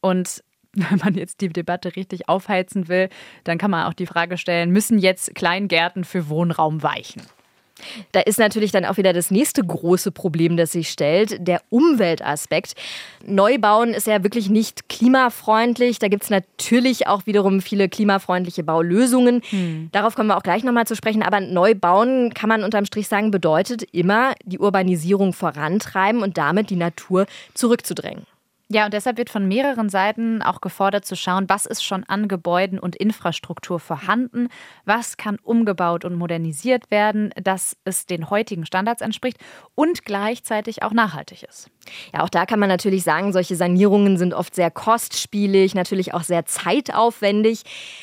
Und 0.00 0.42
wenn 0.72 0.98
man 0.98 1.14
jetzt 1.14 1.40
die 1.40 1.48
Debatte 1.48 1.94
richtig 1.94 2.28
aufheizen 2.28 2.88
will, 2.88 3.08
dann 3.44 3.58
kann 3.58 3.70
man 3.70 3.86
auch 3.86 3.94
die 3.94 4.06
Frage 4.06 4.36
stellen, 4.36 4.70
müssen 4.70 4.98
jetzt 4.98 5.34
Kleingärten 5.36 6.02
für 6.02 6.28
Wohnraum 6.28 6.82
weichen? 6.82 7.22
Da 8.12 8.20
ist 8.20 8.38
natürlich 8.38 8.72
dann 8.72 8.84
auch 8.84 8.96
wieder 8.96 9.12
das 9.12 9.30
nächste 9.30 9.62
große 9.62 10.12
Problem, 10.12 10.56
das 10.56 10.72
sich 10.72 10.90
stellt, 10.90 11.46
der 11.46 11.60
Umweltaspekt. 11.70 12.74
Neubauen 13.24 13.94
ist 13.94 14.06
ja 14.06 14.22
wirklich 14.22 14.48
nicht 14.48 14.88
klimafreundlich. 14.88 15.98
Da 15.98 16.08
gibt 16.08 16.24
es 16.24 16.30
natürlich 16.30 17.06
auch 17.06 17.26
wiederum 17.26 17.60
viele 17.60 17.88
klimafreundliche 17.88 18.62
Baulösungen. 18.62 19.42
Hm. 19.50 19.88
Darauf 19.92 20.14
kommen 20.14 20.28
wir 20.28 20.36
auch 20.36 20.42
gleich 20.42 20.64
nochmal 20.64 20.86
zu 20.86 20.96
sprechen. 20.96 21.22
Aber 21.22 21.40
Neubauen, 21.40 22.32
kann 22.34 22.48
man 22.48 22.64
unterm 22.64 22.84
Strich 22.84 23.08
sagen, 23.08 23.30
bedeutet 23.30 23.82
immer, 23.92 24.34
die 24.44 24.58
Urbanisierung 24.58 25.32
vorantreiben 25.32 26.22
und 26.22 26.38
damit 26.38 26.70
die 26.70 26.76
Natur 26.76 27.26
zurückzudrängen. 27.54 28.26
Ja, 28.70 28.84
und 28.84 28.92
deshalb 28.92 29.16
wird 29.16 29.30
von 29.30 29.48
mehreren 29.48 29.88
Seiten 29.88 30.42
auch 30.42 30.60
gefordert 30.60 31.06
zu 31.06 31.16
schauen, 31.16 31.48
was 31.48 31.64
ist 31.64 31.82
schon 31.82 32.04
an 32.04 32.28
Gebäuden 32.28 32.78
und 32.78 32.96
Infrastruktur 32.96 33.80
vorhanden, 33.80 34.48
was 34.84 35.16
kann 35.16 35.38
umgebaut 35.42 36.04
und 36.04 36.14
modernisiert 36.16 36.90
werden, 36.90 37.30
dass 37.42 37.78
es 37.84 38.04
den 38.04 38.28
heutigen 38.28 38.66
Standards 38.66 39.00
entspricht 39.00 39.38
und 39.74 40.04
gleichzeitig 40.04 40.82
auch 40.82 40.92
nachhaltig 40.92 41.44
ist. 41.44 41.70
Ja, 42.12 42.22
auch 42.22 42.28
da 42.28 42.44
kann 42.44 42.58
man 42.58 42.68
natürlich 42.68 43.04
sagen, 43.04 43.32
solche 43.32 43.56
Sanierungen 43.56 44.18
sind 44.18 44.34
oft 44.34 44.54
sehr 44.54 44.70
kostspielig, 44.70 45.74
natürlich 45.74 46.12
auch 46.12 46.22
sehr 46.22 46.44
zeitaufwendig. 46.44 47.62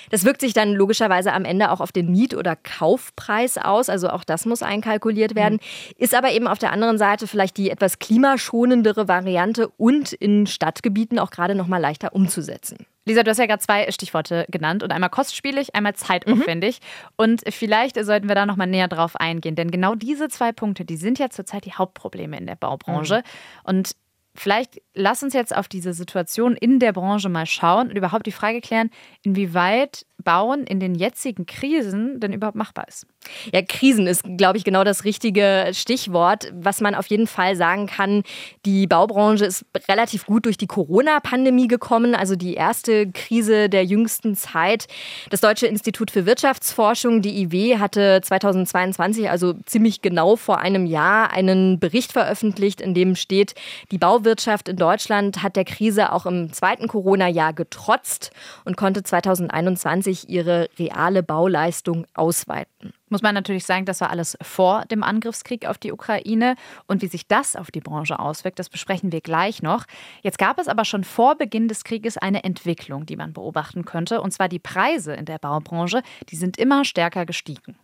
Das 0.10 0.26
wirkt 0.26 0.42
sich 0.42 0.54
dann 0.54 0.74
logischerweise 0.74 1.32
am 1.34 1.46
Ende 1.46 1.70
auch 1.70 1.80
auf 1.80 1.92
den 1.92 2.12
Miet- 2.12 2.36
oder 2.36 2.56
Kaufpreis 2.56 3.60
aus, 3.60 3.88
also 3.88 4.10
auch 4.10 4.24
das 4.24 4.48
muss 4.48 4.64
einkalkuliert 4.64 5.36
werden. 5.36 5.60
Mhm. 5.62 5.94
Ist 5.98 6.16
aber 6.16 6.32
eben 6.32 6.48
auf 6.48 6.58
der 6.58 6.72
anderen 6.72 6.98
Seite 6.98 7.28
vielleicht 7.28 7.58
die 7.58 7.70
etwas 7.70 8.00
klimaschonendere 8.00 9.08
Variante 9.08 9.68
und 9.78 10.12
in 10.12 10.48
Stadtgebieten 10.56 11.20
auch 11.20 11.30
gerade 11.30 11.54
noch 11.54 11.68
mal 11.68 11.78
leichter 11.78 12.14
umzusetzen. 12.16 12.88
Lisa, 13.06 13.22
du 13.22 13.30
hast 13.30 13.38
ja 13.38 13.46
gerade 13.46 13.62
zwei 13.62 13.92
Stichworte 13.92 14.46
genannt 14.50 14.82
und 14.82 14.92
einmal 14.92 15.12
kostspielig, 15.12 15.76
einmal 15.76 15.94
zeitaufwendig. 15.94 16.80
Mhm. 16.80 17.14
Und 17.18 17.42
vielleicht 17.50 18.04
sollten 18.04 18.28
wir 18.28 18.36
da 18.36 18.48
noch 18.48 18.56
mal 18.56 18.66
näher 18.66 18.88
drauf 18.88 19.16
eingehen, 19.16 19.56
denn 19.56 19.70
genau 19.70 19.94
diese 19.94 20.28
zwei 20.28 20.52
Punkte, 20.52 20.86
die 20.86 20.98
sind 20.98 21.20
ja 21.20 21.30
zurzeit 21.30 21.66
die 21.66 21.74
Hauptprobleme 21.74 22.36
in 22.38 22.48
der 22.48 22.56
Baubranche. 22.56 23.18
Mhm. 23.18 23.22
Und 23.64 23.92
vielleicht 24.34 24.82
lass 24.96 25.22
uns 25.22 25.34
jetzt 25.34 25.56
auf 25.56 25.68
diese 25.68 25.94
Situation 25.94 26.56
in 26.56 26.80
der 26.80 26.94
Branche 26.94 27.30
mal 27.30 27.46
schauen 27.46 27.90
und 27.90 27.96
überhaupt 27.96 28.26
die 28.26 28.32
Frage 28.32 28.62
klären, 28.62 28.90
inwieweit 29.22 30.06
Bauen 30.26 30.66
in 30.66 30.82
den 30.82 30.96
jetzigen 30.96 31.46
Krisen 31.46 32.20
denn 32.20 32.34
überhaupt 32.34 32.58
machbar 32.58 32.88
ist. 32.90 33.08
Ja, 33.54 33.62
Krisen 33.62 34.08
ist, 34.08 34.24
glaube 34.38 34.58
ich, 34.58 34.66
genau 34.66 34.84
das 34.84 35.06
richtige 35.06 35.72
Stichwort. 35.72 36.52
Was 36.54 36.82
man 36.82 36.96
auf 36.96 37.08
jeden 37.08 37.28
Fall 37.28 37.56
sagen 37.56 37.86
kann, 37.86 38.24
die 38.66 38.88
Baubranche 38.88 39.46
ist 39.46 39.66
relativ 39.88 40.26
gut 40.26 40.46
durch 40.46 40.58
die 40.58 40.68
Corona-Pandemie 40.68 41.68
gekommen, 41.68 42.16
also 42.16 42.36
die 42.36 42.56
erste 42.56 43.10
Krise 43.12 43.70
der 43.70 43.86
jüngsten 43.86 44.36
Zeit. 44.36 44.88
Das 45.30 45.42
Deutsche 45.42 45.68
Institut 45.68 46.12
für 46.12 46.26
Wirtschaftsforschung, 46.26 47.22
die 47.22 47.44
IW, 47.44 47.78
hatte 47.78 48.20
2022, 48.22 49.30
also 49.30 49.54
ziemlich 49.66 50.02
genau 50.02 50.36
vor 50.36 50.58
einem 50.58 50.86
Jahr, 50.86 51.32
einen 51.32 51.80
Bericht 51.80 52.12
veröffentlicht, 52.12 52.82
in 52.82 52.94
dem 52.96 53.16
steht, 53.16 53.54
die 53.92 54.00
Bauwirtschaft 54.00 54.70
in 54.70 54.78
Deutschland 54.78 55.44
hat 55.44 55.56
der 55.56 55.66
Krise 55.66 56.12
auch 56.12 56.26
im 56.26 56.52
zweiten 56.52 56.88
Corona-Jahr 56.88 57.54
getrotzt 57.54 58.32
und 58.66 58.76
konnte 58.76 59.04
2021 59.04 60.15
sich 60.16 60.30
ihre 60.30 60.70
reale 60.80 61.24
Bauleistung 61.24 62.06
ausweiten. 62.14 62.94
Muss 63.10 63.22
man 63.22 63.36
natürlich 63.36 63.66
sagen, 63.66 63.86
das 63.86 64.02
war 64.02 64.10
alles 64.10 64.36
vor 64.42 64.84
dem 64.90 65.04
Angriffskrieg 65.04 65.68
auf 65.68 65.78
die 65.78 65.92
Ukraine. 65.92 66.56
Und 66.88 67.04
wie 67.04 67.08
sich 67.08 67.28
das 67.28 67.56
auf 67.56 67.70
die 67.70 67.80
Branche 67.80 68.18
auswirkt, 68.18 68.58
das 68.58 68.70
besprechen 68.70 69.12
wir 69.12 69.22
gleich 69.22 69.62
noch. 69.62 69.86
Jetzt 70.24 70.40
gab 70.40 70.60
es 70.60 70.68
aber 70.68 70.86
schon 70.86 71.04
vor 71.04 71.36
Beginn 71.36 71.68
des 71.68 71.84
Krieges 71.84 72.18
eine 72.18 72.44
Entwicklung, 72.44 73.06
die 73.06 73.16
man 73.16 73.34
beobachten 73.34 73.86
könnte. 73.86 74.22
Und 74.22 74.32
zwar 74.32 74.50
die 74.50 74.60
Preise 74.60 75.14
in 75.14 75.26
der 75.26 75.38
Baubranche, 75.38 76.02
die 76.30 76.36
sind 76.36 76.58
immer 76.58 76.84
stärker 76.84 77.28
gestiegen. 77.28 77.76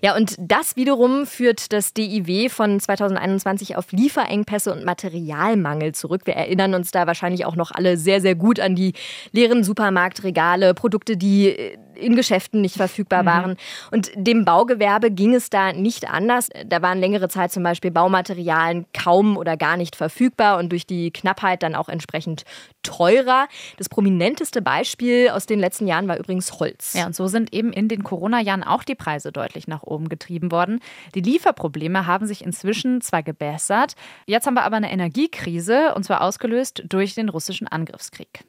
Ja, 0.00 0.14
und 0.16 0.36
das 0.38 0.76
wiederum 0.76 1.26
führt 1.26 1.72
das 1.72 1.92
DIW 1.92 2.48
von 2.48 2.78
2021 2.78 3.76
auf 3.76 3.90
Lieferengpässe 3.90 4.72
und 4.72 4.84
Materialmangel 4.84 5.92
zurück. 5.92 6.22
Wir 6.24 6.34
erinnern 6.34 6.74
uns 6.74 6.92
da 6.92 7.06
wahrscheinlich 7.06 7.44
auch 7.44 7.56
noch 7.56 7.72
alle 7.72 7.96
sehr, 7.96 8.20
sehr 8.20 8.36
gut 8.36 8.60
an 8.60 8.76
die 8.76 8.92
leeren 9.32 9.64
Supermarktregale, 9.64 10.74
Produkte, 10.74 11.16
die 11.16 11.76
in 11.98 12.16
Geschäften 12.16 12.60
nicht 12.60 12.76
verfügbar 12.76 13.22
mhm. 13.22 13.26
waren. 13.26 13.56
Und 13.90 14.10
dem 14.14 14.44
Baugewerbe 14.68 15.10
ging 15.10 15.34
es 15.34 15.48
da 15.48 15.72
nicht 15.72 16.10
anders. 16.10 16.50
Da 16.66 16.82
waren 16.82 16.98
längere 16.98 17.28
Zeit 17.28 17.52
zum 17.52 17.62
Beispiel 17.62 17.90
Baumaterialien 17.90 18.84
kaum 18.92 19.38
oder 19.38 19.56
gar 19.56 19.78
nicht 19.78 19.96
verfügbar 19.96 20.58
und 20.58 20.70
durch 20.70 20.86
die 20.86 21.10
Knappheit 21.10 21.62
dann 21.62 21.74
auch 21.74 21.88
entsprechend 21.88 22.44
teurer. 22.82 23.48
Das 23.78 23.88
prominenteste 23.88 24.60
Beispiel 24.60 25.30
aus 25.30 25.46
den 25.46 25.58
letzten 25.58 25.86
Jahren 25.86 26.06
war 26.06 26.18
übrigens 26.18 26.60
Holz. 26.60 26.92
Ja, 26.92 27.06
und 27.06 27.16
so 27.16 27.28
sind 27.28 27.54
eben 27.54 27.72
in 27.72 27.88
den 27.88 28.04
Corona-Jahren 28.04 28.62
auch 28.62 28.84
die 28.84 28.94
Preise 28.94 29.32
deutlich 29.32 29.68
nach 29.68 29.82
oben 29.82 30.10
getrieben 30.10 30.52
worden. 30.52 30.80
Die 31.14 31.22
Lieferprobleme 31.22 32.06
haben 32.06 32.26
sich 32.26 32.44
inzwischen 32.44 33.00
zwar 33.00 33.22
gebessert, 33.22 33.94
jetzt 34.26 34.46
haben 34.46 34.54
wir 34.54 34.64
aber 34.64 34.76
eine 34.76 34.92
Energiekrise 34.92 35.94
und 35.94 36.04
zwar 36.04 36.20
ausgelöst 36.20 36.82
durch 36.86 37.14
den 37.14 37.30
russischen 37.30 37.68
Angriffskrieg. 37.68 38.44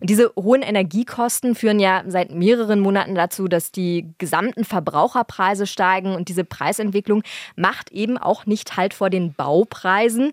Und 0.00 0.10
diese 0.10 0.32
hohen 0.36 0.62
Energiekosten 0.62 1.54
führen 1.54 1.78
ja 1.78 2.02
seit 2.06 2.32
mehreren 2.32 2.80
Monaten 2.80 3.14
dazu, 3.14 3.48
dass 3.48 3.72
die 3.72 4.12
gesamten 4.18 4.64
Verbraucherpreise 4.64 5.66
steigen 5.66 6.14
und 6.14 6.28
diese 6.28 6.44
Preisentwicklung 6.44 7.22
macht 7.56 7.90
eben 7.92 8.18
auch 8.18 8.46
nicht 8.46 8.76
halt 8.76 8.94
vor 8.94 9.10
den 9.10 9.32
Baupreisen. 9.32 10.32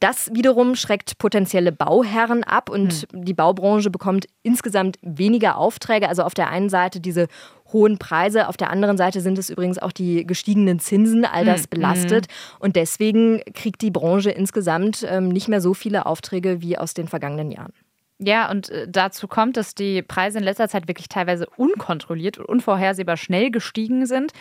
Das 0.00 0.34
wiederum 0.34 0.74
schreckt 0.74 1.18
potenzielle 1.18 1.72
Bauherren 1.72 2.44
ab 2.44 2.68
und 2.68 3.06
hm. 3.12 3.24
die 3.24 3.34
Baubranche 3.34 3.90
bekommt 3.90 4.26
insgesamt 4.42 4.98
weniger 5.02 5.56
Aufträge. 5.56 6.08
Also 6.08 6.22
auf 6.22 6.34
der 6.34 6.48
einen 6.48 6.68
Seite 6.68 7.00
diese 7.00 7.28
hohen 7.72 7.98
Preise, 7.98 8.48
auf 8.48 8.56
der 8.56 8.70
anderen 8.70 8.96
Seite 8.96 9.20
sind 9.20 9.38
es 9.38 9.48
übrigens 9.48 9.78
auch 9.78 9.92
die 9.92 10.26
gestiegenen 10.26 10.78
Zinsen, 10.78 11.24
all 11.24 11.44
das 11.44 11.62
hm. 11.62 11.70
belastet. 11.70 12.26
Mhm. 12.26 12.56
Und 12.60 12.76
deswegen 12.76 13.40
kriegt 13.54 13.80
die 13.80 13.90
Branche 13.90 14.30
insgesamt 14.30 15.06
ähm, 15.08 15.28
nicht 15.28 15.48
mehr 15.48 15.60
so 15.60 15.74
viele 15.74 16.06
Aufträge 16.06 16.60
wie 16.60 16.76
aus 16.76 16.94
den 16.94 17.08
vergangenen 17.08 17.50
Jahren. 17.50 17.72
Ja, 18.24 18.48
und 18.50 18.70
äh, 18.70 18.86
dazu 18.88 19.26
kommt, 19.26 19.56
dass 19.56 19.74
die 19.74 20.00
Preise 20.00 20.38
in 20.38 20.44
letzter 20.44 20.68
Zeit 20.68 20.86
wirklich 20.86 21.08
teilweise 21.08 21.46
unkontrolliert 21.56 22.38
und 22.38 22.46
unvorhersehbar 22.46 23.16
schnell 23.16 23.50
gestiegen 23.50 24.06
sind. 24.06 24.32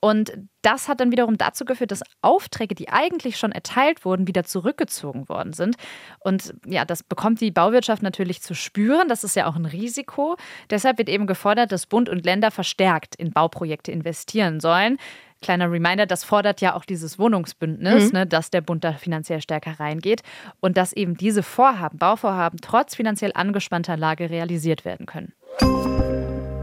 Und 0.00 0.32
das 0.62 0.88
hat 0.88 0.98
dann 0.98 1.12
wiederum 1.12 1.38
dazu 1.38 1.64
geführt, 1.64 1.92
dass 1.92 2.02
Aufträge, 2.20 2.74
die 2.74 2.88
eigentlich 2.88 3.36
schon 3.36 3.52
erteilt 3.52 4.04
wurden, 4.04 4.26
wieder 4.26 4.42
zurückgezogen 4.42 5.28
worden 5.28 5.52
sind. 5.52 5.76
Und 6.18 6.52
ja, 6.66 6.84
das 6.84 7.04
bekommt 7.04 7.40
die 7.40 7.52
Bauwirtschaft 7.52 8.02
natürlich 8.02 8.42
zu 8.42 8.54
spüren. 8.54 9.08
Das 9.08 9.22
ist 9.22 9.36
ja 9.36 9.46
auch 9.46 9.54
ein 9.54 9.66
Risiko. 9.66 10.36
Deshalb 10.68 10.98
wird 10.98 11.08
eben 11.08 11.28
gefordert, 11.28 11.70
dass 11.70 11.86
Bund 11.86 12.08
und 12.08 12.24
Länder 12.24 12.50
verstärkt 12.50 13.14
in 13.14 13.30
Bauprojekte 13.30 13.92
investieren 13.92 14.58
sollen. 14.58 14.98
Kleiner 15.40 15.70
Reminder, 15.70 16.06
das 16.06 16.24
fordert 16.24 16.60
ja 16.60 16.74
auch 16.74 16.84
dieses 16.84 17.18
Wohnungsbündnis, 17.18 18.08
mhm. 18.08 18.18
ne, 18.18 18.26
dass 18.26 18.50
der 18.50 18.60
Bund 18.60 18.82
da 18.82 18.92
finanziell 18.94 19.40
stärker 19.40 19.78
reingeht 19.78 20.22
und 20.60 20.76
dass 20.76 20.92
eben 20.92 21.16
diese 21.16 21.42
Vorhaben, 21.42 21.98
Bauvorhaben, 21.98 22.58
trotz 22.60 22.96
finanziell 22.96 23.32
angespannter 23.34 23.96
Lage 23.96 24.30
realisiert 24.30 24.84
werden 24.84 25.06
können. 25.06 25.32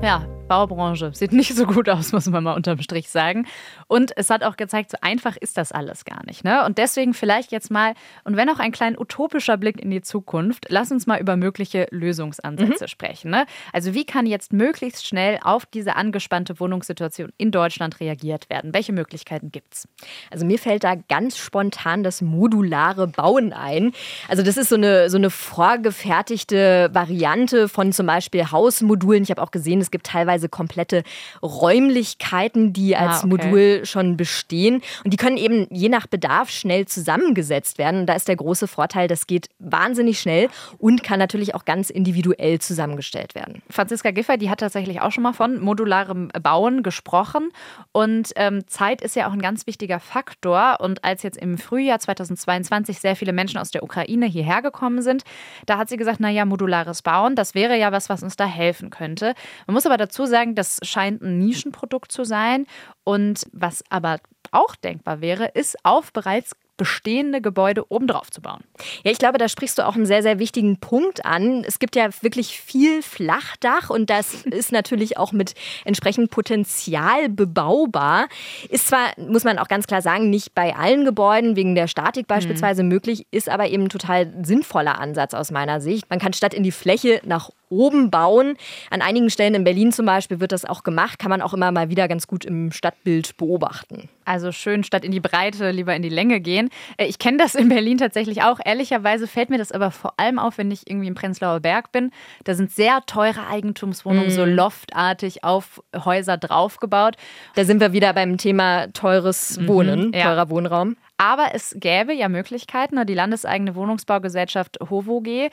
Ja, 0.04 0.28
Baubranche 0.48 1.12
sieht 1.14 1.32
nicht 1.32 1.56
so 1.56 1.66
gut 1.66 1.90
aus, 1.90 2.12
muss 2.12 2.28
man 2.28 2.44
mal 2.44 2.54
unterm 2.54 2.82
Strich 2.82 3.10
sagen. 3.10 3.48
Und 3.88 4.12
es 4.16 4.30
hat 4.30 4.44
auch 4.44 4.58
gezeigt, 4.58 4.92
so 4.92 4.98
einfach 5.02 5.36
ist 5.38 5.58
das 5.58 5.72
alles 5.72 6.06
gar 6.06 6.26
nicht. 6.26 6.44
Ne? 6.44 6.64
Und 6.66 6.78
deswegen 6.78 7.14
vielleicht 7.14 7.52
jetzt 7.52 7.72
mal, 7.72 7.94
und 8.24 8.38
wenn 8.38 8.50
auch 8.50 8.60
ein 8.60 8.72
klein 8.72 8.98
utopischer 8.98 9.58
Blick 9.58 9.82
in 9.82 9.90
die 9.90 10.02
Zukunft, 10.02 10.68
lass 10.70 10.92
uns 10.92 11.08
mal 11.08 11.20
über 11.20 11.36
mögliche 11.36 11.88
Lösungsansätze 11.92 12.84
mhm. 12.84 12.88
sprechen. 12.88 13.32
Ne? 13.32 13.46
Also 13.74 13.94
wie 13.94 14.06
kann 14.06 14.26
jetzt 14.26 14.54
möglichst 14.54 15.08
schnell 15.08 15.40
auf 15.44 15.66
diese 15.66 15.96
angespannte 15.96 16.60
Wohnungssituation 16.60 17.32
in 17.38 17.52
Deutschland 17.52 18.00
reagiert 18.00 18.50
werden? 18.50 18.74
Welche 18.74 18.94
Möglichkeiten 18.94 19.52
gibt 19.52 19.74
es? 19.74 19.88
Also 20.32 20.46
mir 20.46 20.60
fällt 20.60 20.84
da 20.84 20.96
ganz 20.96 21.38
spontan 21.38 22.04
das 22.04 22.22
modulare 22.22 23.08
Bauen 23.08 23.54
ein. 23.54 23.94
Also 24.28 24.44
das 24.44 24.58
ist 24.58 24.70
so 24.70 24.76
eine, 24.76 25.10
so 25.10 25.18
eine 25.18 25.30
vorgefertigte 25.30 26.90
Variante 26.94 27.68
von 27.68 27.92
zum 27.92 28.06
Beispiel 28.06 28.52
Hausmodulen. 28.52 29.24
Ich 29.24 29.32
habe 29.32 29.42
auch 29.42 29.52
gesehen, 29.52 29.82
es 29.82 29.92
gibt 29.92 30.08
teilweise 30.08 30.35
komplette 30.50 31.04
Räumlichkeiten, 31.42 32.74
die 32.74 32.96
ah, 32.96 33.08
als 33.08 33.24
ah, 33.24 33.28
okay. 33.28 33.28
Modul 33.28 33.86
schon 33.86 34.18
bestehen. 34.18 34.82
Und 35.04 35.12
die 35.12 35.18
können 35.18 35.38
eben 35.38 35.68
je 35.70 35.90
nach 35.90 36.08
Bedarf 36.08 36.50
schnell 36.50 36.86
zusammengesetzt 36.86 37.78
werden. 37.78 38.02
Und 38.02 38.06
da 38.08 38.14
ist 38.14 38.28
der 38.28 38.36
große 38.36 38.68
Vorteil, 38.68 39.08
das 39.08 39.28
geht 39.28 39.50
wahnsinnig 39.60 40.20
schnell 40.20 40.50
und 40.78 41.04
kann 41.04 41.20
natürlich 41.20 41.56
auch 41.56 41.66
ganz 41.66 41.90
individuell 41.90 42.60
zusammengestellt 42.60 43.36
werden. 43.36 43.62
Franziska 43.70 44.12
Giffer, 44.12 44.38
die 44.38 44.50
hat 44.50 44.60
tatsächlich 44.60 45.02
auch 45.02 45.12
schon 45.12 45.24
mal 45.24 45.34
von 45.34 45.60
modularem 45.60 46.30
Bauen 46.42 46.84
gesprochen. 46.84 47.50
Und 47.92 48.32
ähm, 48.36 48.68
Zeit 48.68 49.02
ist 49.02 49.16
ja 49.16 49.28
auch 49.28 49.34
ein 49.34 49.42
ganz 49.42 49.68
wichtiger 49.68 50.00
Faktor. 50.00 50.78
Und 50.80 51.04
als 51.04 51.24
jetzt 51.24 51.38
im 51.38 51.58
Frühjahr 51.58 52.00
2022 52.00 53.00
sehr 53.00 53.16
viele 53.16 53.34
Menschen 53.34 53.58
aus 53.58 53.72
der 53.72 53.84
Ukraine 53.84 54.26
hierher 54.26 54.62
gekommen 54.62 55.02
sind, 55.02 55.24
da 55.66 55.78
hat 55.78 55.90
sie 55.90 55.98
gesagt, 55.98 56.20
naja, 56.20 56.46
modulares 56.46 57.02
Bauen, 57.02 57.36
das 57.36 57.56
wäre 57.56 57.78
ja 57.78 57.92
was, 57.92 58.10
was 58.10 58.24
uns 58.24 58.36
da 58.36 58.46
helfen 58.46 58.90
könnte. 58.90 59.34
Man 59.68 59.74
muss 59.74 59.86
aber 59.86 59.98
dazu 59.98 60.25
sagen, 60.26 60.56
das 60.56 60.80
scheint 60.84 61.22
ein 61.22 61.40
Nischenprodukt 61.40 62.12
zu 62.12 62.24
sein. 62.24 62.66
Und 63.04 63.46
was 63.52 63.84
aber 63.90 64.20
auch 64.52 64.76
denkbar 64.76 65.22
wäre, 65.22 65.46
ist 65.54 65.78
auf 65.84 66.14
bereits 66.14 66.56
bestehende 66.78 67.42
Gebäude 67.42 67.90
obendrauf 67.90 68.32
zu 68.32 68.42
bauen. 68.42 68.62
Ja, 69.04 69.12
ich 69.12 69.18
glaube, 69.18 69.38
da 69.38 69.48
sprichst 69.48 69.78
du 69.78 69.86
auch 69.86 69.96
einen 69.96 70.06
sehr, 70.06 70.22
sehr 70.22 70.40
wichtigen 70.40 70.78
Punkt 70.78 71.26
an. 71.26 71.64
Es 71.66 71.80
gibt 71.80 71.96
ja 71.96 72.10
wirklich 72.22 72.60
viel 72.60 73.02
Flachdach 73.02 73.90
und 73.90 74.10
das 74.10 74.34
ist 74.46 74.72
natürlich 74.72 75.18
auch 75.18 75.32
mit 75.32 75.54
entsprechendem 75.86 76.30
Potenzial 76.30 77.30
bebaubar. 77.30 78.28
Ist 78.70 78.88
zwar, 78.88 79.12
muss 79.18 79.44
man 79.44 79.58
auch 79.58 79.68
ganz 79.68 79.88
klar 79.88 80.02
sagen, 80.02 80.30
nicht 80.30 80.54
bei 80.54 80.76
allen 80.76 81.06
Gebäuden 81.06 81.56
wegen 81.56 81.76
der 81.76 81.88
Statik 81.88 82.28
beispielsweise 82.28 82.84
mhm. 82.84 82.90
möglich, 82.90 83.28
ist 83.32 83.50
aber 83.50 83.68
eben 83.68 83.84
ein 83.84 83.90
total 83.90 84.34
sinnvoller 84.44 85.00
Ansatz 85.00 85.34
aus 85.34 85.52
meiner 85.52 85.80
Sicht. 85.80 86.10
Man 86.10 86.20
kann 86.20 86.34
statt 86.34 86.54
in 86.54 86.64
die 86.64 86.72
Fläche 86.72 87.22
nach 87.24 87.52
oben 87.76 88.10
bauen. 88.10 88.58
An 88.90 89.02
einigen 89.02 89.30
Stellen 89.30 89.56
in 89.56 89.64
Berlin 89.64 89.92
zum 89.92 90.06
Beispiel 90.06 90.40
wird 90.40 90.52
das 90.52 90.66
auch 90.66 90.84
gemacht, 90.84 91.20
kann 91.20 91.30
man 91.30 91.42
auch 91.42 91.54
immer 91.54 91.72
mal 91.72 91.90
wieder 91.90 92.08
ganz 92.08 92.28
gut 92.28 92.46
im 92.46 92.72
Stadtbild 92.72 93.38
beobachten. 93.38 94.10
Also 94.26 94.52
schön 94.52 94.84
statt 94.84 95.06
in 95.06 95.12
die 95.12 95.20
Breite 95.20 95.70
lieber 95.72 95.96
in 95.96 96.02
die 96.02 96.10
Länge 96.10 96.40
gehen. 96.40 96.70
Äh, 96.98 97.06
ich 97.06 97.20
kenne 97.20 97.38
das 97.38 97.56
in 97.56 97.70
Berlin 97.70 97.98
tatsächlich 97.98 98.42
auch. 98.42 98.60
Ehrlicherweise 98.64 99.28
fällt 99.28 99.50
mir 99.50 99.58
das 99.58 99.72
aber 99.72 99.92
vor 99.92 100.14
allem 100.18 100.40
auf, 100.40 100.58
wenn 100.58 100.72
ich 100.72 100.90
irgendwie 100.90 101.08
im 101.08 101.16
Prenzlauer 101.16 101.60
Berg 101.60 101.92
bin. 101.92 102.12
Da 102.44 102.56
sind 102.56 102.72
sehr 102.72 103.02
teure 103.06 103.48
Eigentumswohnungen, 103.48 104.30
mm. 104.30 104.32
so 104.32 104.46
loftartig 104.46 105.44
auf 105.44 105.82
Häuser 105.96 106.38
draufgebaut. 106.38 107.18
Da 107.56 107.66
sind 107.66 107.80
wir 107.80 107.94
wieder 107.94 108.14
beim 108.14 108.38
Thema 108.38 108.88
teures 108.94 109.60
mhm, 109.60 109.68
Wohnen, 109.68 110.08
mhm, 110.08 110.14
ja. 110.14 110.24
teurer 110.24 110.50
Wohnraum. 110.50 110.98
Aber 111.18 111.50
es 111.54 111.76
gäbe 111.80 112.14
ja 112.14 112.28
Möglichkeiten. 112.28 113.06
Die 113.06 113.14
landeseigene 113.14 113.76
Wohnungsbaugesellschaft 113.76 114.80
HOVOG 114.90 115.50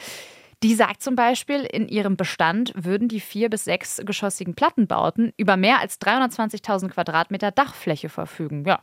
die 0.63 0.75
sagt 0.75 1.03
zum 1.03 1.17
Beispiel, 1.17 1.63
in 1.63 1.89
ihrem 1.89 2.17
Bestand 2.17 2.73
würden 2.77 3.09
die 3.09 3.21
vier- 3.21 3.51
bis 3.51 3.65
sechsgeschossigen 3.65 4.55
Plattenbauten 4.55 5.33
über 5.37 5.57
mehr 5.57 5.81
als 5.81 6.01
320.000 6.01 6.89
Quadratmeter 6.89 7.51
Dachfläche 7.51 8.09
verfügen. 8.09 8.65
Ja, 8.67 8.81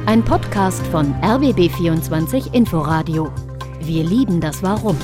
Ein 0.07 0.25
Podcast 0.25 0.87
von 0.87 1.13
RBB24 1.21 2.55
Inforadio. 2.55 3.31
Wir 3.81 4.05
lieben 4.05 4.41
das 4.41 4.63
Warum. 4.63 4.97